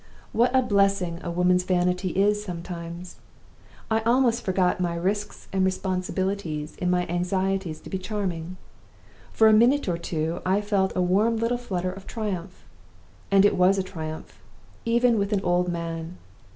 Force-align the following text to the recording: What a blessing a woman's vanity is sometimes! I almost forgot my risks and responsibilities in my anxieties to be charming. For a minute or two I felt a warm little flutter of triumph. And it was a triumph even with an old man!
What 0.31 0.49
a 0.55 0.63
blessing 0.63 1.19
a 1.23 1.29
woman's 1.29 1.61
vanity 1.63 2.09
is 2.09 2.43
sometimes! 2.43 3.17
I 3.91 3.99
almost 3.99 4.41
forgot 4.41 4.79
my 4.79 4.95
risks 4.95 5.47
and 5.53 5.63
responsibilities 5.63 6.75
in 6.77 6.89
my 6.89 7.05
anxieties 7.05 7.79
to 7.81 7.89
be 7.91 7.99
charming. 7.99 8.57
For 9.31 9.47
a 9.47 9.53
minute 9.53 9.87
or 9.87 9.99
two 9.99 10.41
I 10.43 10.59
felt 10.59 10.91
a 10.95 11.03
warm 11.03 11.37
little 11.37 11.55
flutter 11.59 11.91
of 11.91 12.07
triumph. 12.07 12.65
And 13.29 13.45
it 13.45 13.55
was 13.55 13.77
a 13.77 13.83
triumph 13.83 14.41
even 14.85 15.19
with 15.19 15.33
an 15.33 15.41
old 15.41 15.69
man! 15.71 16.17